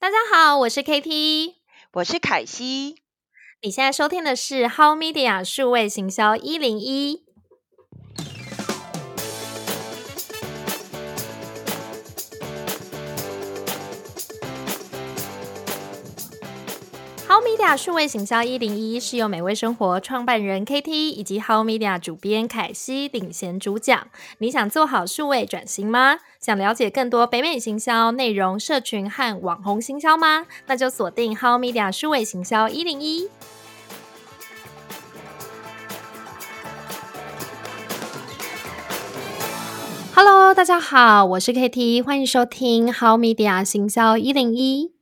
[0.00, 1.56] 大家好，我是 KT，
[1.92, 3.02] 我是凯西。
[3.60, 7.26] 你现在收听的是 How Media 数位行销一零一。
[17.60, 24.08] Media 数位行销一零一是由美味生活创办人 KT 以及 How Media 主编凯西领衔主讲。
[24.38, 26.20] 你想做好数位转型吗？
[26.40, 30.46] 想了解更多北美行销内容、社群和网红行销吗？
[30.68, 33.28] 那就锁定 How Media 数位行销一零一。
[40.14, 44.94] Hello，大家好，我是 KT，欢迎收听 How Media 行销一零一。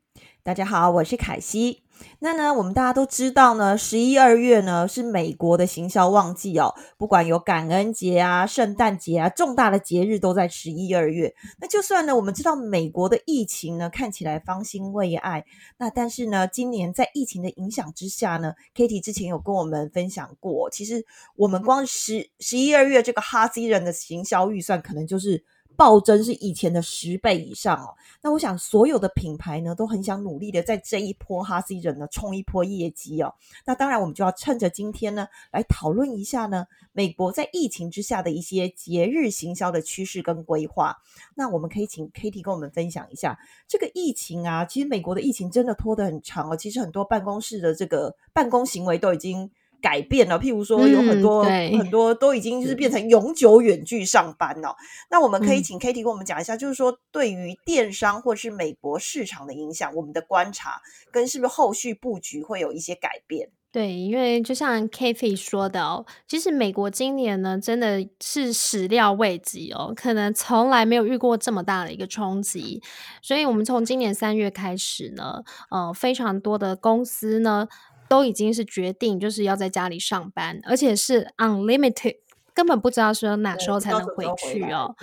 [0.42, 1.82] 大家好，我是凯西。
[2.20, 6.74] 那呢，我们大家都知道呢，十一二月呢是美国的行销旺季哦。
[6.96, 11.34] 不管有感恩节啊、圣诞节啊，重大的节日都在十一二月。
[11.60, 15.44] 那就算呢，我们知道美国的疫情呢看起来方兴未艾，
[15.78, 21.06] 那但是呢，今年在疫情的影响之下呢，Kitty 之前有跟我们分享过，其实
[21.36, 25.44] 我们光十十一二月这个哈西人的行销预算可能就是。
[25.78, 27.94] 暴增是以前的十倍以上哦。
[28.20, 33.32] 那我想所有的品牌呢都很想努力的在这一波哈 C 人呢冲一波业绩哦。
[33.64, 40.96] 那当然我们就要趁着今天呢来讨论一下呢美国在疫情之下的一些节日行销的趋势跟规划。
[41.36, 46.56] 那我们可以请 Kitty 跟我们分享一下这个疫情啊，其实美国的疫情真的拖得很长哦。
[46.56, 49.48] 其实很多办公室的这个办公行为都已经。
[49.80, 54.74] 改变了，譬如说有很多很多都已经就是变成永久远距上班了。
[55.10, 60.80] 那我们可以请 Kitty 跟我们讲一下，就是说对于电商或是美国市场的影响，我们的观察
[61.12, 63.50] 跟是不是后续布局会有一些改变？
[63.70, 72.82] 对，因为就像 Kitty 说的哦，其实美国今年呢真的是始料未及哦，可能从来没有遇过这么大的一个冲击。
[73.20, 77.68] 所以我们从今年三月开始呢，呃，非常多的公司呢。
[78.08, 82.16] 都已经是决定，就是要在家里上班，而且是 unlimited，
[82.54, 84.94] 根本不知道说哪时候才能回去哦。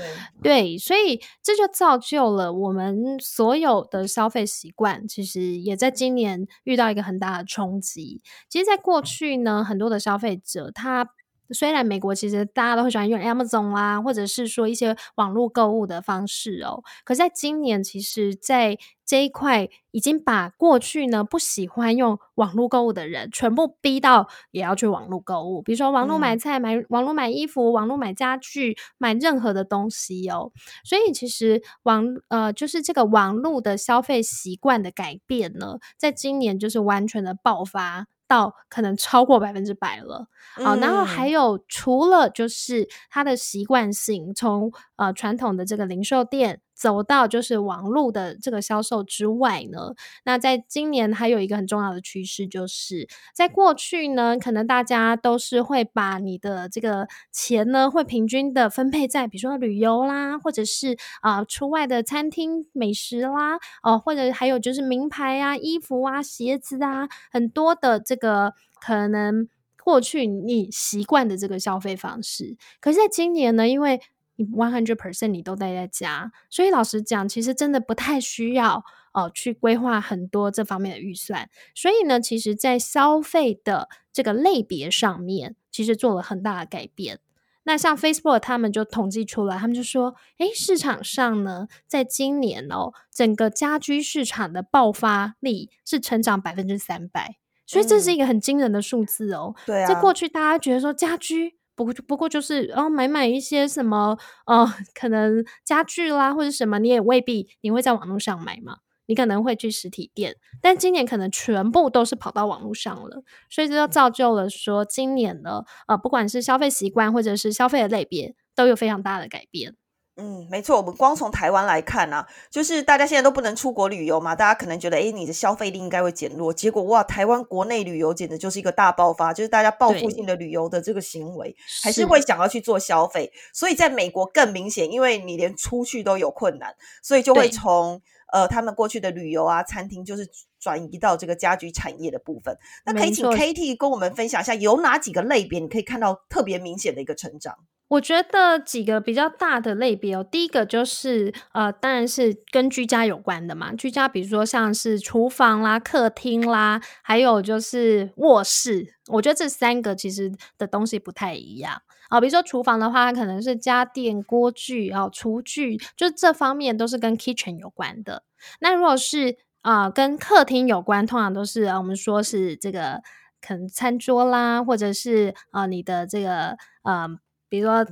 [0.42, 8.22] 对，所以这就造就了我们所有的消费习惯，其实也在今年遇到一个很大的冲击。
[8.50, 11.10] 其实，在过去呢，很多的消费者他。
[11.52, 25.62] 虽然美国其实大家都会喜欢用 Amazon 啦，或者是说一些网络购物的方式哦，可在今年，其实，在这一块已经把过去呢不喜欢用网络购物的人，全部逼到也要去网络购物。
[25.62, 30.52] 比如说网络买菜、买网络买衣服、网络买家具、买任何的东西哦。
[30.84, 38.08] 所以其实网呃，就是这个网络的消费习惯的改变呢，在今年就是完全的爆发。
[38.28, 46.62] 到可能超过百分之百了，好，然后还有除了就是它的习惯性，从呃传统的这个零售店。
[46.76, 69.48] 走到就是网络的这个销售之外呢，那在今年还有一个很重要的趋势，就是在过去呢，可能大家都是会把你的这个钱呢，会平均的分配在比如说旅游啦，或者是啊出外的餐厅美食啦，哦，或者还有就是名牌啊、衣服啊、鞋子啊，很多的这个可能
[69.82, 74.02] 过去你习惯的这个消费方式，可是在今年呢，因为
[74.38, 81.50] 你 one hundred percent 你都待在家，所以老实讲，其实真的不太需要哦去规划很多这方面的预算。
[81.74, 87.20] 所以呢，其实，在消费的这个类别上面，其实做了很大的改变。
[87.64, 99.56] 那像 Facebook 他们就统计出来，他们就说，诶，市场上呢，在今年哦，整个家居市场的爆发力是成长百分之三百，所以这是一个很惊人的数字哦。
[99.66, 101.56] 对啊，在过去大家觉得说家居。
[101.76, 108.78] 不过不过就是，哦，买买一些什么，呃，可能家具啦或者什么，你也未必你会在网络上买嘛，
[109.08, 119.76] 你可能会去实体店，但今年可能全部都是跑到网络上了，所以这就造就了说，今年的呃，不管是消费习惯或者是消费的类别，都有非常大的改变。
[120.18, 131.54] 嗯，没错，我们光从台湾来看啊，就是大家现在都不能出国旅游嘛，大家可能觉得，哎，你的消费力应该会减弱，结果哇，台湾国内旅游简直就是一个大爆发，就是大家报复性的旅游的这个行为，
[131.84, 136.74] 还是会想要去做消费，所以在美国更明显，因为你连出去都有困难，
[137.04, 138.02] 所以就会从
[138.32, 140.26] 呃他们过去的旅游啊、餐厅，就是
[140.62, 142.58] 转移到这个家居产业的部分。
[142.86, 147.58] 那可以请 KT 跟我们分享一下，有哪几个类别你可以看到特别明显的一个成长？
[147.88, 153.74] 我觉得几个比较大的类别哦，第一个就是呃，当然是跟居家有关的嘛。
[153.74, 158.96] 居家，比如说像是厨房啦、客厅啦，还有就是卧室。
[159.10, 162.20] 我觉得这三个其实的东西不太一样啊。
[162.20, 168.24] 比如说厨房的话，可能是家电、锅具、哦厨具，就这方面都是跟 kitchen 有关的。
[168.60, 173.02] 那如果是啊、跟客厅有关，通常都是、呃我们说是这个
[173.42, 177.08] 可能餐桌啦，或者是呃你的这个呃，
[177.56, 177.86] 比如说。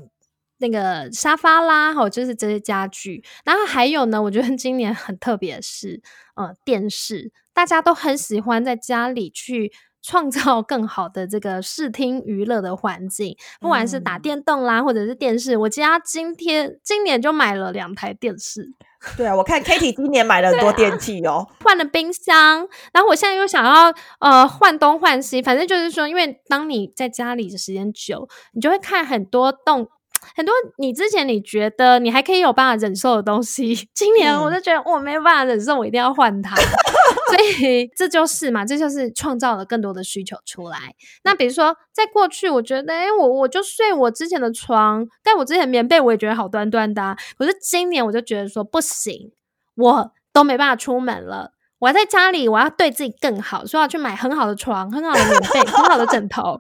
[0.60, 3.22] 那个沙发啦，哈，就是这些家具。
[3.44, 6.02] 然后还有呢，我觉得今年很特别的是，
[6.36, 15.58] 呃，电视，大家都很喜欢在家里去创造更好的这个视听娱乐的环境，不管是打嗯电动啦，或者是电视。
[15.58, 18.72] 我家今天今年就买了两台电视，
[19.18, 21.48] 对啊，我看 Katie 今年买了很多电器哦。
[21.64, 29.88] 换了冰箱，然后我现在又想要呃换东换西，反正就是说，因为当你在家里的时间久，你就会看很多动。
[30.38, 36.56] 很多你之前你觉得你还可以有办法忍受的东西， 今年我嗯就觉得我没有办法忍受，我一定要换它。
[37.34, 40.94] 所以这就是嘛，这就是创造了更多的需求出来。
[41.24, 49.32] 那比如说，在过去，我觉得，诶，我我就睡我之前的床，但我之前棉被我也觉得好端端的、可是今年我就觉得说不行，
[49.76, 51.54] 我都没办法出门了。
[51.84, 56.58] 我要在家里，我要对自己更好，所以我要去买很好的床、很好的棉被、 很好的枕头，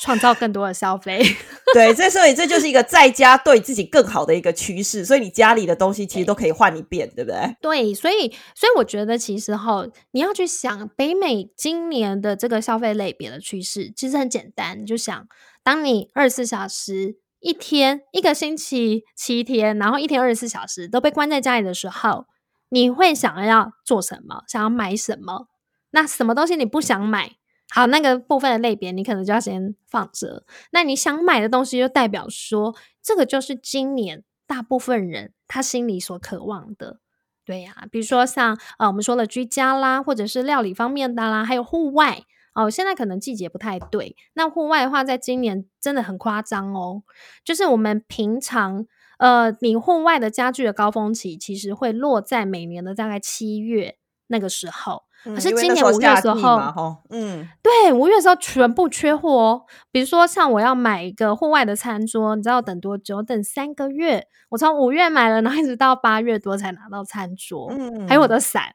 [0.00, 1.22] 创造更多的消费。
[1.72, 7.56] 对，这所以这就是一个在家对自己更好的一个趋势，所以你家里的东西其实都可以换一遍，对不对？
[7.60, 15.28] 对，所以所以我觉得其实哈，你要去想北美今年的这个消费类别的趋势，其实很简单，你就想，
[15.62, 22.24] 当你二十四小时一天一个星期七天，然后一天二十四小时都被关在家里的时候，
[22.68, 24.42] 你会想要做什么？
[24.48, 25.48] 想要买什么？
[25.90, 27.36] 那什么东西你不想买？
[27.68, 30.44] 好，那个部分的类别你可能就要先放着。
[30.70, 37.00] 那你想买的东西，就代表说，这个就是今年大部分人他心里所渴望的。
[37.44, 42.22] 对呀、比如说像呃我们说的居家啦，或者是料理方面的啦，还有户外
[42.54, 42.68] 哦。
[42.68, 47.02] 现在可能季节不太对，那户外的话，在今年真的很夸张哦。
[47.44, 48.86] 就是我们平常
[49.18, 53.96] 呃，你户外的家具的高峰期，其实会落在每年的大概七月
[54.28, 55.02] 那个时候。
[55.24, 59.62] 可是今年五月的时候嗯，对，五月的时候全部缺货哦。
[59.90, 63.20] 比如说，像我要买一个户外的餐桌，你知道等多久？
[63.22, 64.28] 等三个月。
[64.50, 68.66] 我从五月买了，然后一直到八月多才拿到餐桌，嗯还有我的伞。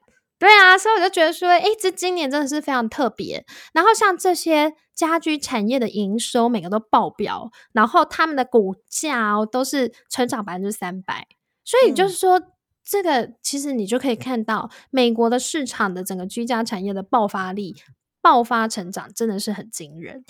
[0.42, 3.46] 对啊，所以我就觉得说，诶，这今年真的是非常特别。
[3.72, 11.28] 然后像这些家居产业的营收，每个都爆表，然后他们的股价哦都是成长百分之三百。
[11.64, 12.42] 所以就是说，
[12.84, 17.76] 这个其实你就可以看到美国的市场的整个居家产业的爆发力、
[18.20, 20.24] 爆发成长真的是很惊人。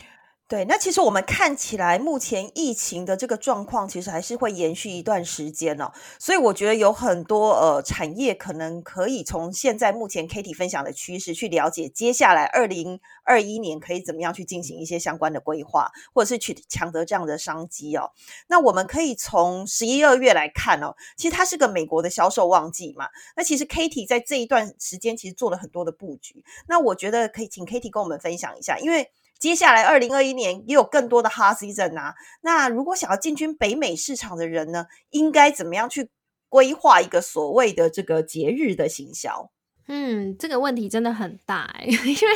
[0.52, 5.90] 对，那其实我们看起来，目前疫情的这个状况，其实还是会延续一段时间哦。
[6.18, 18.10] 所以我觉得有很多呃产业可能可以从现在目前 Kitty 分享的趋势去了解，接下来二零二一年可以怎么样去进行一些相关的规划，或者是去抢得这样的商机哦。
[18.48, 23.08] 那我们可以从十一二月来看哦，其实它是个美国的销售旺季嘛。
[23.34, 26.44] 那其实 Kitty 在这一段时间其实做了很多的布局。
[26.68, 29.10] 那我觉得可以请 Kitty 跟我们分享一下，因为。
[29.42, 36.10] 接下来二零二一年也有更多的 hot season 啊，那如果想要进军北美市场的人呢，应该怎么样去
[36.48, 39.50] 规划一个所谓的这个节日的行销？
[39.88, 42.26] 嗯，这个问题真的很大、欸， 因为其实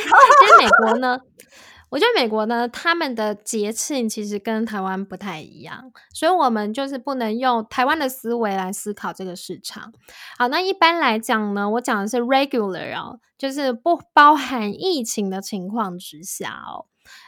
[0.59, 1.17] 美国呢，
[1.89, 9.93] 我觉得美国呢，他们的节庆其实跟台湾不太一样，所以我们就是不能用台湾的思维来思考这个市场。
[10.37, 16.85] 好，那一般来讲呢，我讲的是 regular 哦，就是不包含疫情的情况之下哦。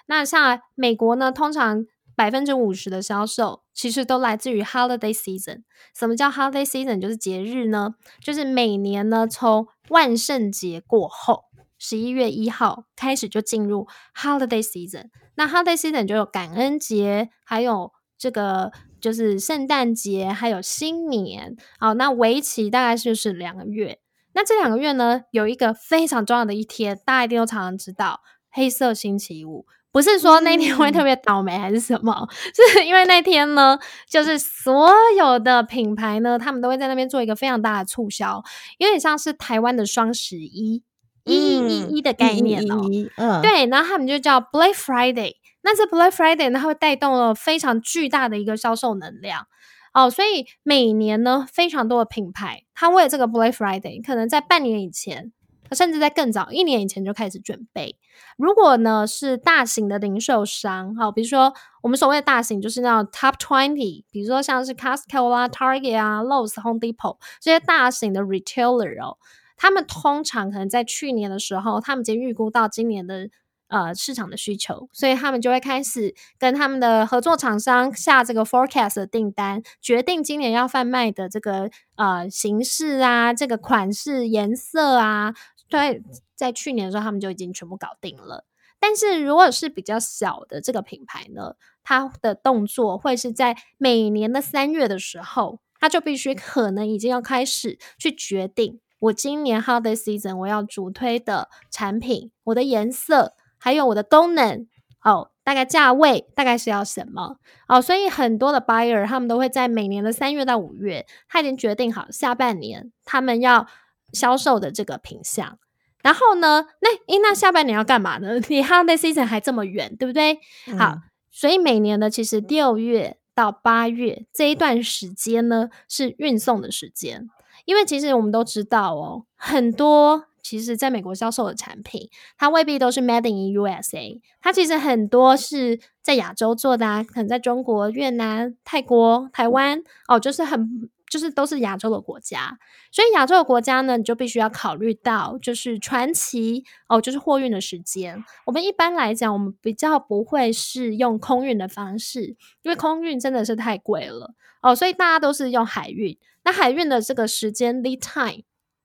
[0.08, 5.64] 那像美国呢，通常百分之五十的销售其实都来自于 holiday season。
[5.98, 7.00] 什么叫 holiday season？
[7.00, 11.46] 就是节日呢，就是每年呢从万圣节过后，
[11.78, 15.06] 十一月一号开始就进入 holiday season。
[15.36, 21.56] 那 holiday season 就有感恩节，还有这个就是圣诞节，还有新年。
[21.80, 24.00] 好，那为期大概就是两个月。
[24.34, 29.65] 那这两个月呢，有一个非常重要的一天，大家一定都常常知道，黑色星期五。
[29.91, 32.27] 不是说那天会特别倒霉还是什么，
[32.74, 38.44] 是因为那天呢，就是所有的品牌呢，他们都会在那边做一个非常大的促销，
[38.77, 40.84] 有点像是台湾的双十一，
[41.25, 42.88] 一一一一的概念哦。
[43.18, 45.38] 嗯，对，然后他们就叫 Black Friday。
[45.63, 49.48] 那这 Black Friday 呢，它会带动了非常巨大的一个销售能量。
[49.91, 55.34] 哦，所以每年呢，非常多的品牌，它为了这个 Black Friday，可能在半年以前，
[55.72, 57.98] 甚至在更早一年以前就开始准备。
[58.38, 69.18] 如果呢是大型的零售商，好，比如说我们所谓的大型，就是那种 Top Twenty，比如说像是 Costco 啊、Target 啊、Lowe's、Home Depot 这些大型的 retailer 哦，
[69.56, 73.30] 他们通常可能在去年的时候，他们已经预估到今年的
[73.68, 85.34] 呃市场的需求，所以他们就会开始跟他们的合作厂商下这个 forecast 的订单，决定今年要贩卖的这个呃形式啊、这个款式、颜色啊。
[85.78, 86.02] 在
[86.36, 88.46] 在去年的时候，他们就已经全部搞定了。
[88.80, 104.66] 但是如果是比较小的这个品牌呢，它的动作会是在每年的三月的时候，它就必须可能已经要开始去决定，我今年 holiday season 我要主推的产品，我的颜色，还有我的功能，
[105.04, 113.68] 哦，大概价位大概是要什么哦，所以很多的 buyer 他们都会在每年的三月到五月，他已经决定好下半年他们要
[114.13, 115.58] 销售的这个品相。
[116.01, 116.66] 然后呢？
[116.80, 118.36] 那诶，那下半年要干嘛呢？
[118.48, 120.39] 你 holiday season 还这么远，对不对？
[120.78, 121.00] 好，
[121.30, 127.28] 所以每年呢其实六月到八月这一段时间呢，是运送的时间。
[127.66, 140.89] 因为其实我们都知道哦，很多其实在美国销售的产品，它未必都是 made in USA，它其实很多是在亚洲做的啊，可能在中国、越南、泰国、台湾哦，就是很。
[141.10, 142.58] 就是都是亚洲的国家，
[142.92, 148.24] 所以亚洲的国家呢，你就必须要考虑到，就是传奇哦，就是货运的时间。
[148.46, 156.18] 我们一般来讲，我们比较不会是用空运的方式，因为空运真的是太贵了哦，所以大家都是用海运。
[156.44, 158.44] 那海运的这个时间 lead time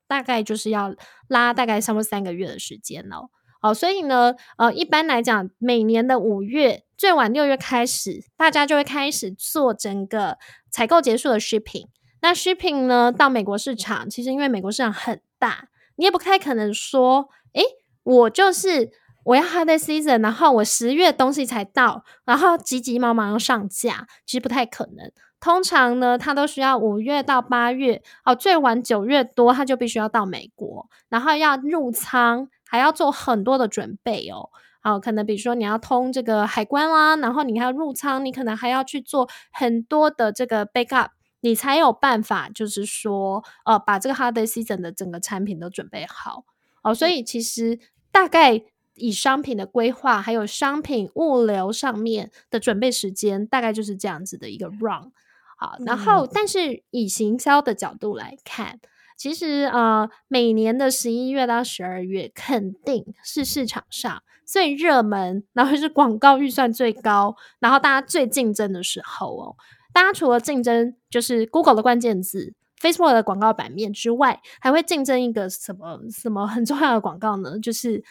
[0.09, 0.95] 大概就是要
[1.28, 3.28] 拉大概差不多三个月的时间哦。
[3.62, 10.37] 哦，所以呢，呃，一般来讲，每年的五月最晚六月开始，大家就会开始做整个
[10.71, 11.87] 采购结束的 shipping。
[12.25, 13.12] 那 shipping 呢？
[13.12, 17.62] 到美国市场，其实因为美国市场很大，你也不太可能说，诶，
[18.02, 18.90] 我就是
[19.25, 25.12] 我要 holiday season，然后我十月东西才到，然后急急忙忙要上架，其实不太可能。
[25.38, 34.49] 通常呢，它都需要五月到八月，哦，最晚九月多，它就必须要到美国，然后要入仓，还要做很多的准备哦。
[34.83, 41.09] 哦，可能比如说你要通这个海关啦，然后你还要入仓，你可能还要去做很多的这个 backup。
[41.45, 46.47] 你才有办法，就是说，呃，把这个 holiday season 的整个产品都准备好
[46.83, 46.95] 哦。
[46.95, 47.79] 所以其实
[48.11, 48.63] 大概
[48.95, 55.13] 以商品的规划，还有商品物流上面的准备时间，大概就是这样子的一个 run。
[55.59, 58.81] 好，然后但是以行销的角度来看，
[59.15, 69.57] 其实呃，每年的十一月到十二月肯定是市场上最热门，然后是广告预算最高，然后大家最竞争的时候哦。
[69.95, 77.61] 大家除了竞争就是 Google 的关键字、Facebook 的广告版面之外，还会竞争一个什么什么很重要的广告呢？
[77.61, 78.03] 就是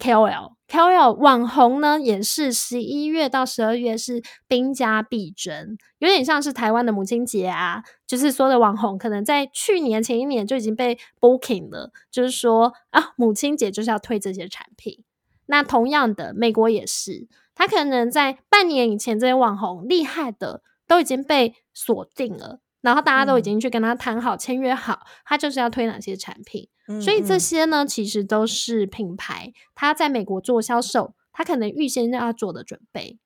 [0.00, 0.54] KOL。
[0.68, 15.04] KOL 网红呢，也是十一月到十二月是兵家必争，有点像是台湾的母亲节啊，就是说的网红可能在去年前一年就已经被 booking 了，就是说啊，母亲节就是要推这些产品。
[15.46, 20.62] 那同样的，美国也是，他可能在半年以前这些网红厉害的。
[20.92, 26.68] 都已经被锁定了，然后大家都已经去跟他谈好、签约好，他就是要推哪些产品。
[27.00, 33.18] 所以这些呢，其实都是品牌他在美国做销售，他可能预先要做的准备。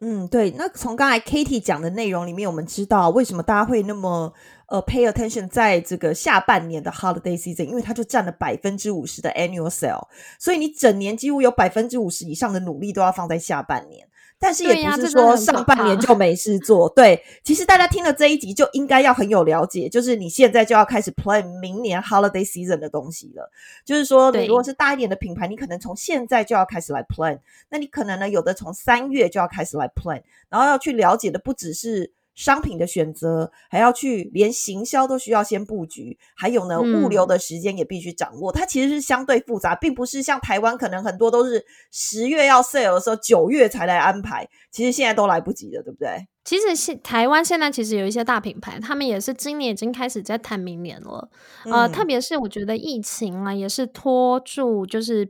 [0.00, 0.50] 嗯，对。
[0.50, 4.34] 那从刚才 Katie 讲的内容里面，我们知道为什么大家会那么
[4.66, 14.06] 呃 pay attention 在这个下半年的 holiday season，因为它就占了百分之五十的 annual sale，所以你整年几乎有百分之五十以上的努力都要放在下半年。
[14.44, 17.18] 但是也不是说上半年就没事做， 对。
[17.42, 23.50] 其实大家听了这一集就应该要很有了解，就是你现在就要开始 plan 明年 holiday season 的东西了。
[23.86, 27.38] 就是说，你如果是大一点的品牌，你可能从现在就要开始来 plan。
[27.70, 30.20] 那你可能呢，有的从三月就要开始来 plan，
[30.50, 32.12] 然后要去了解的不只是。
[32.34, 38.50] 商品的选择还要去，连行销都需要先布局，还有呢，物流的时间也必须掌握。
[38.52, 44.48] 它其实是相对复杂，并不是像台湾可能很多都是十月要 sale 的时候，九月才来安排。
[44.70, 46.26] 其实现在都来不及了，对不对？
[46.44, 51.30] 其实现台湾现在其实有一些大品牌，他们也是今年已经开始在谈明年了。
[51.64, 55.26] 呃，特别是我觉得疫情啊，也是拖住，就是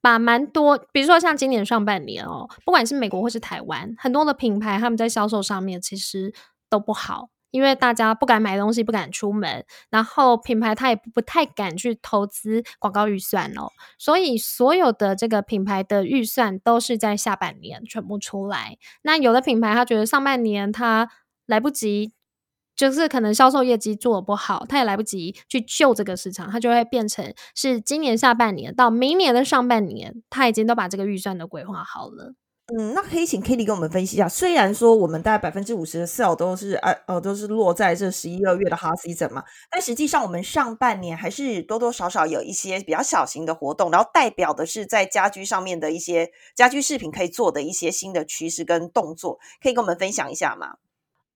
[0.00, 6.32] 把蛮多，比如说像今年上半年哦，不管是美国或是台湾，很多的品牌他们在销售上面其实
[6.68, 7.30] 都不好。
[7.50, 18.76] 因为大家不敢买东西，不敢出门，然后品牌它也不太敢去投资广告预算哦，所以所有的这个品牌的预算都是在下半年全部出来。
[19.00, 21.08] 那有的品牌他觉得上半年他
[21.46, 22.12] 来不及，
[22.78, 32.34] 就是可能销售业绩做的不好，他也来不及去救这个市场，他就会变成是今年下半年到明年的上半年，他已经都把这个预算都规划好了。
[32.78, 34.28] 嗯，那可以请 Kitty 跟我们分析一下。
[34.28, 50.74] 虽然说我们大概百分之五十的 sale 都是呃呃都是落在这十一二月的 hot season 嘛，但实际上我们上半年还是多多少少有一些比较小型的活动，然后代表的是在家居上面的一些家居饰品可以做的一些新的趋势跟动作，可以跟我们分享一下吗？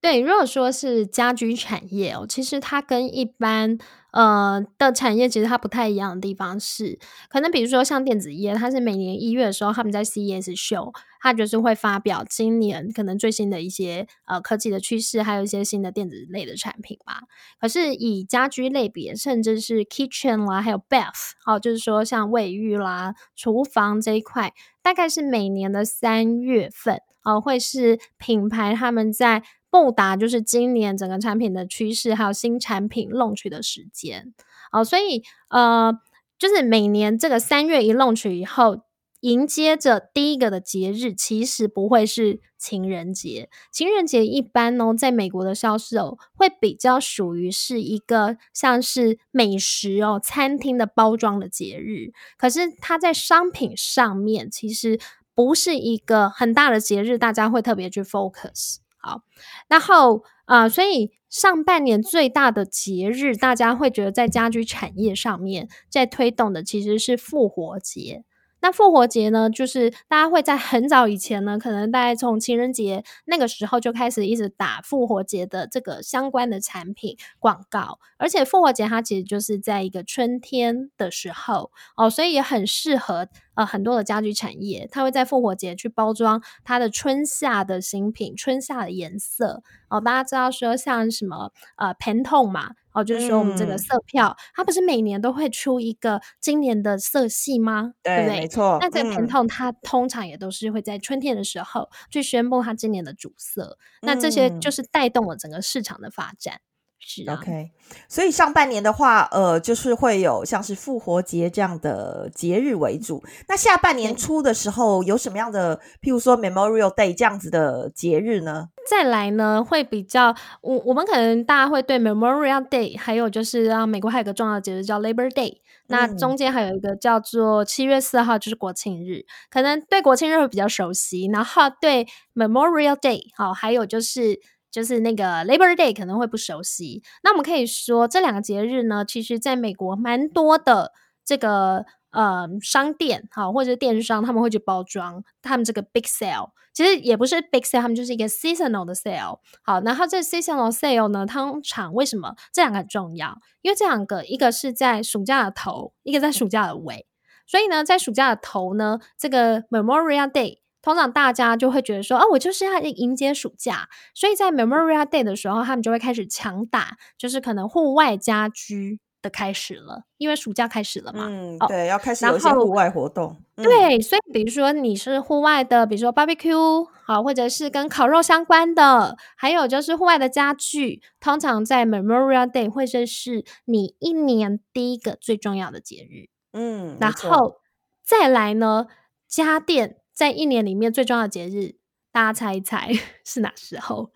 [0.02, 3.78] 对，如果说是家居产业哦，其实它跟一般
[4.10, 17.20] 呃的产业其实它不太一样的地方是，可能比如说像电子业，它是每年一月的时候他们在 CES show，它就是会发表今年可能最新的一些呃科技的趋势，还有一些新的电子类的产品吧。
[17.60, 34.34] 可是以家居类别，甚至是 kitchen 啦，还有 bath，哦，就是说像卫浴啦、厨房这一块，大概是每年的三月份哦，会是品牌他们在布达就是今年整个产品的趋势，还有新产品 launch 的时间
[34.70, 35.98] 哦，所以呃，
[36.38, 38.82] 就是每年这个三月一 launch 以后，
[39.20, 43.48] 迎接着第一个的节日，其实不会是情人节。
[43.72, 52.12] 情人节一般呢，在美国的销售会比较属于是一个像是美食哦，餐厅的包装的节日。
[52.36, 55.00] 可是它在商品上面，其实
[55.34, 58.81] 不是一个很大的节日，大家会特别去 focus。
[59.02, 59.22] 好，
[59.68, 68.24] 然后啊，所以上半年最大的节日，大家会觉得在家居产业上面在推动的其实是复活节。
[68.64, 90.00] 那复活节呢，就是大家会在很早以前呢，可能大概从情人节那个时候就开始一直打复活节的这个相关的产品广告，而且复活节它其实就是在一个春天的时候哦，所以也很适合呃很多的家居产业，它会在复活节去包装它的春夏的新品、春夏的颜色哦。
[90.00, 92.72] 大家知道说像什么呃盆痛嘛。
[92.94, 97.94] 哦，就是说我们这个色票，它不是每年都会出一个今年的色系吗？
[98.02, 98.40] 对不对？
[98.40, 98.76] 没错。
[98.82, 103.78] 那这个疼痛，它通常也都是会在春天的时候去宣布它今年的主色。
[104.02, 106.60] 那这些就是带动了整个市场的发展。
[107.04, 107.70] 是 OK，
[108.08, 113.22] 所以上半年的话，呃，就是会有像是复活节这样的节日为主。
[113.48, 118.68] 那下半年初的时候，有什么样的，譬如说 Memorial Day 这样子的节日呢？
[118.88, 125.56] 再来呢，会比较我我们可能大家会对 Memorial Day，还有就是啊，美国还有个重要的节日叫 Labor Day，
[125.88, 131.26] 那中间还有一个叫做七月四号，就是国庆日，可能对国庆日会比较熟悉。
[131.32, 134.40] 然后对 Memorial Day，好，还有就是。
[134.72, 149.40] 就是那个 Labor Day 可能会不熟悉，那我们可以说这两个节日呢，其实在美国蛮多的这个呃商店哈，或者电商他们会去包装他们这个 Big Sale，其实也不是 Big Sale，他们就是一个 Seasonal 的 Sale。
[149.62, 153.36] 好，然后这 Seasonal Sale 呢，通常为什么这两个很重要？
[153.60, 157.06] 因为这两个一个是在暑假的头，一个在暑假的尾，
[157.46, 160.61] 所以呢，在暑假的头呢，这个 Memorial Day。
[160.82, 171.28] 通常大家就会觉得说，啊，我就是要迎接暑假，所以在 Memorial Day 的时候，他们就会开始强打，就是可能户外家居的开始了，因为暑假开始了嘛。
[171.30, 173.36] 嗯，对，要开始有一些户外活动。
[173.54, 186.26] 对，所以比如说你是户外的，比如说 barbecue 好，或者是跟烤肉相关的，还有就是户外的家具，通常在 Memorial Day 会是是你一年第一个最重要的节日。
[186.52, 187.60] 嗯，然后
[188.04, 188.88] 再来呢，
[189.28, 189.98] 家电。
[190.12, 191.76] 在一年里面最重要的节日，
[192.12, 192.90] 大家猜一猜
[193.24, 194.10] 是哪时候？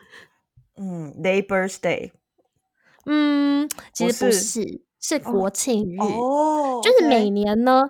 [0.76, 2.12] 嗯，Labor Day。
[3.06, 5.98] 嗯，其实不是，是国庆日。
[5.98, 7.88] 哦，就是每年呢，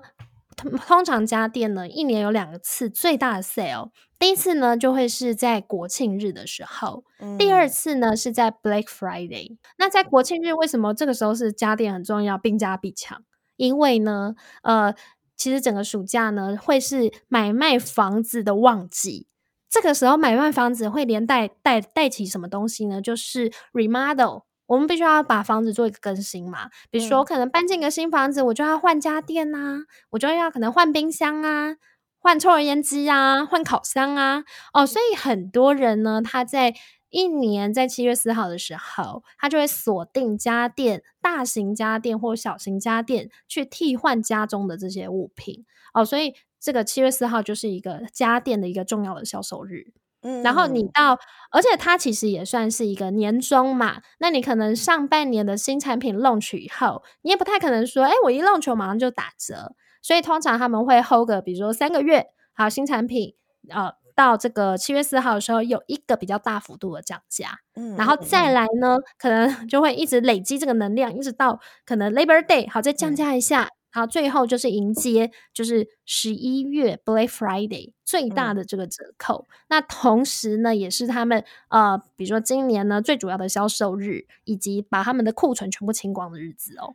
[0.86, 3.90] 通常家电呢一年有两次最大的 sale。
[4.18, 7.04] 第一次呢就会是在国庆日的时候，
[7.38, 9.58] 第二次呢是在 Black Friday。
[9.78, 13.22] 那在国庆日为什么这个时候是家电很重要，兵家必强？
[13.56, 14.94] 因为呢，呃。
[15.36, 19.26] 其实整个暑假呢，会是买卖房子的旺季。
[19.68, 23.02] 这个时候买卖房子会连带带带起什么东西呢？
[23.02, 24.42] 就是 remodel。
[24.66, 26.70] 我们必须要把房子做一个更新嘛。
[26.90, 31.76] 比如说，我可能搬进一个新房子，我就要换家电啊，我就要可能换冰箱啊，
[32.18, 34.42] 换抽油烟机啊，换烤箱啊。
[34.72, 36.74] 哦，所以很多人呢，他在。
[37.10, 45.64] 一年在七月四号的时候，他就会锁定家电、大型家电或小型家电，去替换家中的这些物品
[45.94, 46.04] 哦。
[46.04, 49.92] 所以这个七月四号就是一个家电的一个重要的销售日。
[50.22, 51.18] 嗯，然后你到，
[51.52, 54.02] 而且它其实也算是一个年终嘛。
[54.18, 59.74] 那你可能上半年的新产品 launch 以后，你也不太可能说，哎，我一 launch 马上就打折。
[60.02, 63.34] 所以通常他们会 hold 个，比如说三个月，好新产品，
[63.70, 63.92] 呃。
[64.16, 73.68] 到这个七月四号的时候，有一个比较大幅度的降价，嗯，然后再来呢，可能 就会一直累积这个能量，一直到可能 Labor Day，好再降价一下。
[73.96, 79.48] 好，最后就是迎接，就是十一月 Black Friday 最大的这个折扣。
[79.70, 86.94] 那同时呢，也是他们呃，比如说今年呢最主要的销售日，以及把他们的库存全部清光的日子哦。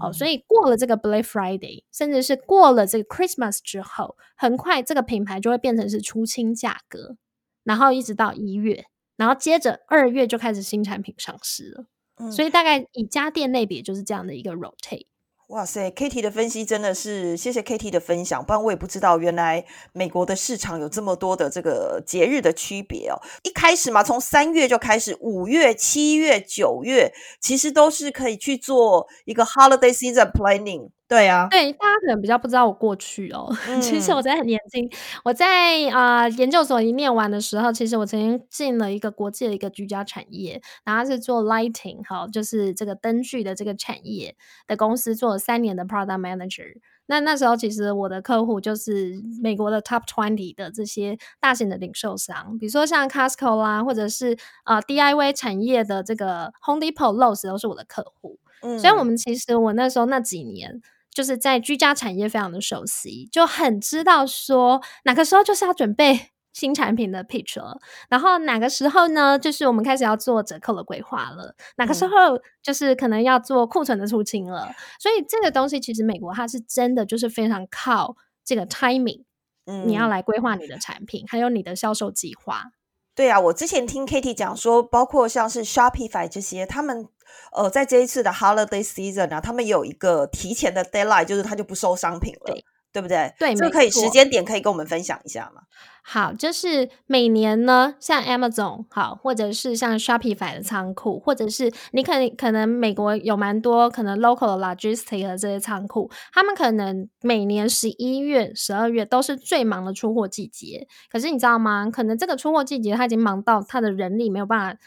[0.00, 7.14] 哦，所以过了这个 Black Friday，甚至是过了这个 Christmas 之后，很快这个品牌就会变成是出清价格，
[7.62, 8.86] 然后一直到一月。
[9.16, 11.84] 然后接着二月就开始新产品上市了。
[12.16, 15.06] 嗯所以大概以家电类别就是这样的一个 rotate。
[15.50, 23.20] 哇塞，Kitty 的分析真的是谢谢 Kitty 的分享，不然我也不知道原来美国的市场有这么多的这个节日的区别哦。
[23.42, 30.90] 一开始嘛，从三月就开始，五月、七月、九月，其实都是可以去做一个 holiday season planning。
[31.10, 33.52] 对啊，对，大家可能比较不知道我过去哦。
[33.82, 34.88] 其实嗯我在很年轻，
[35.24, 44.36] 我在啊、研究所一念完的时候，其实我曾经进了一个国际的一个居家产业，然后是做 lighting 哈，就是这个灯具的这个产业
[44.68, 46.76] 的公司，做了三年的 product manager。
[47.06, 58.38] 那那时候其实我的客户就是美国的 top twenty 的这些大型的零售商，比如说像 Costco 啦，或者是啊、DIY 产业的这个 Home Depot、Lowe's 都是我的客户。
[58.62, 72.16] 嗯所以我们其实我那时候那几年就是在居家产业非常的熟悉，就很知道说哪个时候就是要准备 新产品的 pitch 了，然后哪个时候呢，就是我们开始要做折扣的规划了，哪个时嗯候
[72.62, 74.68] 就是可能要做库存的出清了。
[74.98, 79.22] 所以这个东西其实美国它是真的就是非常靠这个 timing，、
[79.66, 82.72] 嗯你要嗯来规划你的产品，还有你的销售计划。
[83.14, 87.06] 对啊，我之前听 Kitty 讲说，包括像是 Shopify 这些，他们
[87.52, 93.32] 呃在这一次的 Holiday Season 啊，他们有一个提前的 deadline，就是他就不收商品了，对对不对？
[93.38, 95.62] 对没这个可以时错间点可以跟我们分享一下吗？
[96.02, 110.88] 好，就是每年呢，像 Amazon 好，或者是像 Shopify 的仓库，或者是你可能可能美国有蛮多可能 local 的 logistic 的这些仓库，他们可能每年十一月、十二月都是最忙的出货季节。
[111.12, 111.88] 可是你知道吗？
[111.92, 114.80] 可能这个出货季节他已经忙到他的人力没有办法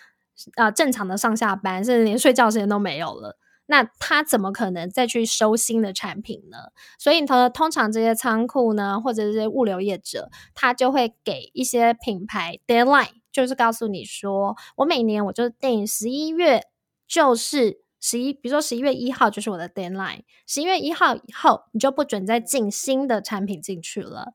[0.56, 3.38] 呃正常的上下班，甚至连睡觉时间都没有了。
[3.68, 6.58] 那他怎么可能再去收新的产品呢？
[7.00, 16.62] 所以呢，通常这些仓库呢，或者这些物流业者，他就会给一些品牌 deadline，就是告诉你说，我每年我就定十一月，
[17.08, 24.34] 就是十一，比如说十一月一号就是我的 deadline，十一月一号以后，你就不准再进新的产品进去了。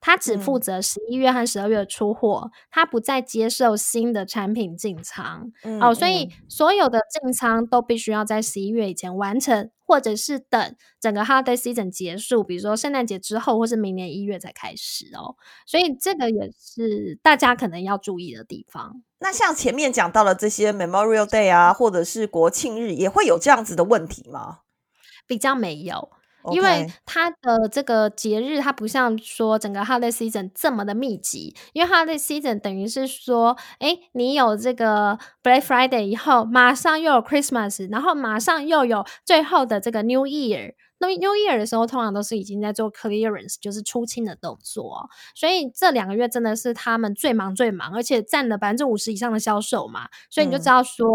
[0.00, 5.50] 他只负嗯责十一月和十二月出货，他不再接受新的产品进仓。
[5.62, 15.36] 嗯哦，所以嗯所有的进仓都必须要在十一月以前完成，或者是等整个 holiday season 结束，比如说圣诞节之后，或是明年一月才开始哦。
[15.66, 19.02] 所以这个也是大家可能要注意的地方。
[19.18, 24.58] 那像前面讲到的这些 Memorial Day 啊，或者是国庆日，也会有这样子的问题吗？
[25.26, 26.10] 比较没有，
[26.52, 40.74] 因为它的这个节日，它不像说整个 holiday season 这么的密集，因为 holiday season 等于是说，哎，你有这个 Black Friday 以后，马上又有 Christmas，然后马上又有最后的这个 New Year。
[40.98, 51.06] 那 New Year 的时候，通常都是已经在做 clearance，就是出清的动作哦、所以这两个月真的是他们最忙最忙，而且占了百分之五十以上的销售嘛，所以你就嗯知道说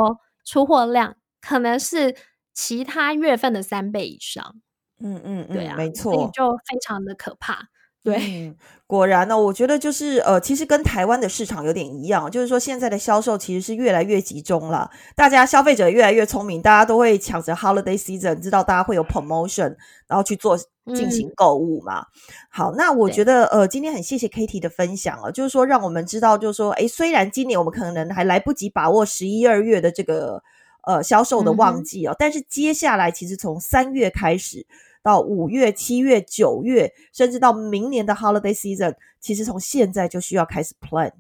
[0.45, 2.15] 出货量可能是
[2.53, 4.61] 其他月份的三倍以上。
[5.03, 6.31] 嗯嗯嗯，对啊，没所以错。
[6.33, 7.67] 就非常的可怕。
[8.03, 8.55] 对，嗯，
[8.87, 19.75] 果然呢，我觉得就是呃，其实跟台湾的市场有点一样，就是说现在的销售其实是越来越集中了，大家消费者越来越聪明，大家都会抢着 holiday season，知道大家会有 promotion，
[20.07, 20.57] 然后去做
[20.95, 22.03] 进行购物嘛。
[22.49, 30.41] 好，那我对觉得呃，今天很谢谢 Kitty 的分享啊，就是说让我们知道，就是说，诶，虽然今年我们可能还来不及把握十一二月的这个
[30.87, 34.65] 呃销售的旺季哦，但是接下来其实从三月开始。
[35.03, 41.11] 到五月、七月、九月，甚至到明年的 holiday season，其实从现在就需要开始 plan。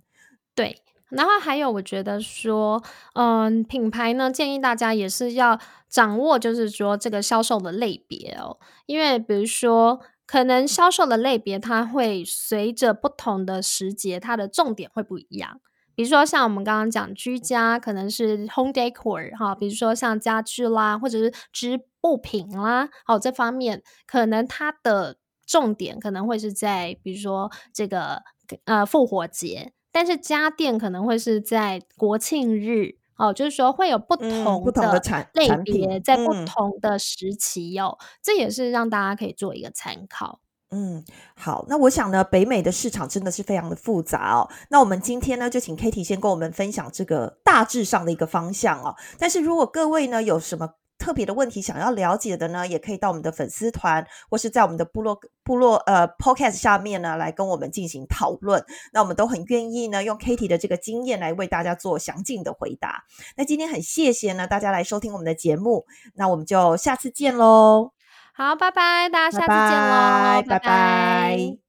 [0.53, 0.81] 对。
[1.09, 2.81] 然后还有，我觉得说，
[3.15, 15.59] 嗯，品牌呢，建议大家也是要掌握，就是说这个销售的类别哦，因为比如说，可能销售的类别它会随着不同的时节，它的重点会不一样。
[15.93, 28.23] 比如说像我们刚刚讲居家，可能是 home decor 哈，比如说像家具啦，或者是织布品啦，哦这方面，可能它的重点可能会是在比如说这个
[28.65, 32.99] 呃复活节，但是家电可能会是在国庆日。
[33.17, 40.39] 哦，就是说会有不嗯同的产类别，在不嗯同的时期哦，这也是让大家可以做一个参考。
[40.71, 44.49] 嗯，好，那我想呢，北美的市场真的是非常的复杂哦。
[44.71, 48.95] 那我们今天呢，就请 Kitty 先跟我们分享这个大致上的一个方向哦。
[49.19, 50.67] 但是如果各位呢有什么
[51.01, 58.63] 特别的问题想要了解的呢，也可以到我们的粉丝团或是在我们的部落部落呃 Podcast 下面呢来跟我们进行讨论。
[58.93, 63.03] 那我们都很愿意呢用 Kitty 的这个经验来为大家做详尽的回答。
[63.35, 67.91] 那今天很谢谢呢大家来收听我们的节目，那我们就下次见喽。
[68.33, 71.60] 好，拜拜，大家下次见拜喽，拜拜拜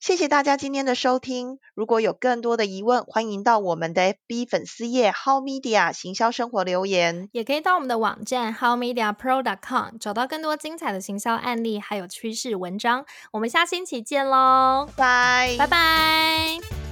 [0.00, 1.58] 谢谢大家今天的收听。
[1.74, 13.04] 如果有更多的疑问，欢迎到我们的 FB 粉丝页 How Media 行销生活留言，也可以到我们的网站 howmediapro.com 找到更多精彩的行销案例，还有趋势文章。
[13.32, 16.85] 我们下星期见喽，拜拜拜。